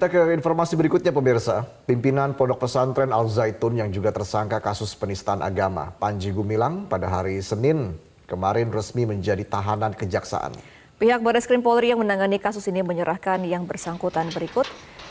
Kita 0.00 0.16
ke 0.16 0.32
informasi 0.32 0.80
berikutnya 0.80 1.12
pemirsa. 1.12 1.68
Pimpinan 1.84 2.32
Pondok 2.32 2.64
Pesantren 2.64 3.12
Al 3.12 3.28
Zaitun 3.28 3.76
yang 3.76 3.92
juga 3.92 4.08
tersangka 4.08 4.56
kasus 4.56 4.96
penistaan 4.96 5.44
agama, 5.44 5.92
Panji 6.00 6.32
Gumilang 6.32 6.88
pada 6.88 7.04
hari 7.04 7.36
Senin 7.44 8.00
kemarin 8.24 8.72
resmi 8.72 9.04
menjadi 9.04 9.44
tahanan 9.44 9.92
kejaksaan. 9.92 10.56
Pihak 10.96 11.20
Baris 11.20 11.44
Krim 11.44 11.60
Polri 11.60 11.92
yang 11.92 12.00
menangani 12.00 12.40
kasus 12.40 12.64
ini 12.72 12.80
menyerahkan 12.80 13.44
yang 13.44 13.68
bersangkutan 13.68 14.32
berikut 14.32 14.64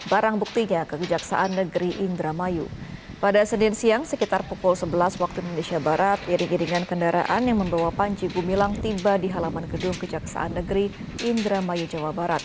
barang 0.10 0.42
buktinya 0.42 0.90
ke 0.90 0.98
Kejaksaan 1.06 1.54
Negeri 1.54 1.94
Indramayu. 2.02 2.66
Pada 3.22 3.46
Senin 3.46 3.78
siang 3.78 4.10
sekitar 4.10 4.42
pukul 4.50 4.74
11 4.74 5.22
waktu 5.22 5.46
Indonesia 5.46 5.78
Barat, 5.78 6.18
iring-iringan 6.26 6.90
kendaraan 6.90 7.46
yang 7.46 7.62
membawa 7.62 7.94
Panji 7.94 8.26
Gumilang 8.26 8.74
tiba 8.82 9.22
di 9.22 9.30
halaman 9.30 9.70
gedung 9.70 9.94
Kejaksaan 9.94 10.58
Negeri 10.58 10.90
Indramayu, 11.22 11.86
Jawa 11.86 12.10
Barat. 12.10 12.42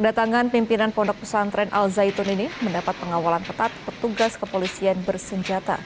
Kedatangan 0.00 0.48
pimpinan 0.48 0.96
Pondok 0.96 1.20
Pesantren 1.20 1.68
Al 1.76 1.92
Zaitun 1.92 2.24
ini 2.32 2.48
mendapat 2.64 2.96
pengawalan 3.04 3.44
ketat 3.44 3.68
petugas 3.84 4.32
kepolisian 4.40 4.96
bersenjata. 5.04 5.76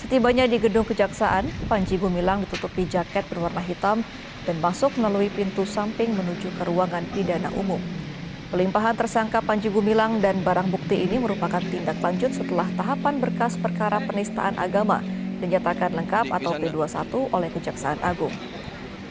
Setibanya 0.00 0.48
di 0.48 0.56
gedung 0.56 0.88
kejaksaan, 0.88 1.68
Panji 1.68 2.00
Gumilang 2.00 2.48
ditutupi 2.48 2.88
jaket 2.88 3.28
berwarna 3.28 3.60
hitam 3.60 4.00
dan 4.48 4.56
masuk 4.56 4.96
melalui 4.96 5.28
pintu 5.28 5.68
samping 5.68 6.16
menuju 6.16 6.48
ke 6.48 6.64
ruangan 6.64 7.04
pidana 7.12 7.52
umum. 7.52 7.76
Pelimpahan 8.48 8.96
tersangka 8.96 9.44
Panji 9.44 9.68
Gumilang 9.68 10.24
dan 10.24 10.40
barang 10.40 10.72
bukti 10.72 11.04
ini 11.04 11.20
merupakan 11.20 11.60
tindak 11.60 12.00
lanjut 12.00 12.32
setelah 12.32 12.64
tahapan 12.72 13.20
berkas 13.20 13.60
perkara 13.60 14.00
penistaan 14.00 14.56
agama 14.56 15.04
dinyatakan 15.44 15.92
lengkap 15.92 16.32
atau 16.40 16.56
P21 16.56 17.28
oleh 17.28 17.52
Kejaksaan 17.52 18.00
Agung. 18.00 18.32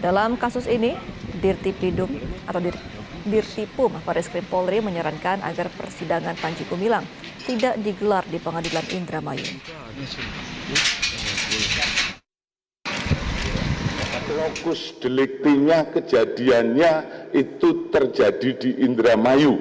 Dalam 0.01 0.33
kasus 0.33 0.65
ini, 0.65 0.97
Dirtipidum 1.45 2.09
atau 2.49 2.57
Dir 2.57 2.73
Dirtipum 3.21 3.93
Baris 4.01 4.25
Krim 4.25 4.45
Polri 4.49 4.81
menyarankan 4.81 5.45
agar 5.45 5.69
persidangan 5.69 6.33
Panji 6.41 6.65
Gumilang 6.65 7.05
tidak 7.45 7.77
digelar 7.81 8.25
di 8.25 8.41
Pengadilan 8.41 8.85
Indramayu. 8.89 9.45
Lokus 14.31 14.95
deliktinya 15.03 15.85
kejadiannya 15.91 16.91
itu 17.35 17.91
terjadi 17.93 18.49
di 18.57 18.69
Indramayu. 18.81 19.59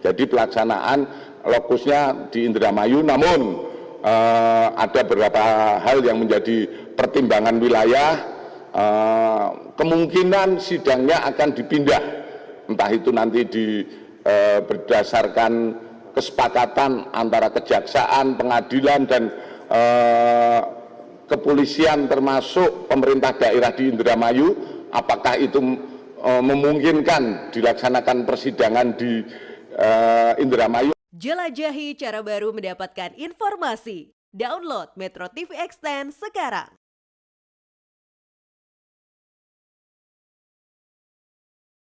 Jadi 0.00 0.22
pelaksanaan 0.30 1.04
lokusnya 1.44 2.30
di 2.32 2.48
Indramayu 2.48 3.02
namun 3.04 3.68
eh, 4.00 4.66
ada 4.72 5.00
beberapa 5.04 5.42
hal 5.82 6.00
yang 6.00 6.22
menjadi 6.22 6.64
pertimbangan 6.94 7.60
wilayah 7.60 8.12
eh, 8.72 9.46
kemungkinan 9.74 10.62
sidangnya 10.62 11.26
akan 11.26 11.48
dipindah 11.52 12.15
entah 12.66 12.90
itu 12.92 13.10
nanti 13.14 13.46
di 13.46 13.66
eh, 14.26 14.60
berdasarkan 14.62 15.52
kesepakatan 16.16 17.12
antara 17.12 17.52
kejaksaan, 17.52 18.40
pengadilan 18.40 19.04
dan 19.04 19.22
eh, 19.70 20.60
kepolisian 21.26 22.06
termasuk 22.06 22.86
pemerintah 22.86 23.34
daerah 23.34 23.74
di 23.74 23.90
Indramayu 23.90 24.54
apakah 24.94 25.36
itu 25.38 25.58
eh, 26.22 26.42
memungkinkan 26.42 27.52
dilaksanakan 27.54 28.24
persidangan 28.24 28.96
di 28.96 29.22
eh, 29.76 30.32
Indramayu 30.42 30.96
Jelajahi 31.16 31.96
cara 31.96 32.20
baru 32.20 32.52
mendapatkan 32.52 33.16
informasi. 33.16 34.12
Download 34.36 34.92
Metro 35.00 35.32
TV 35.32 35.56
Extend 35.56 36.12
sekarang. 36.12 36.68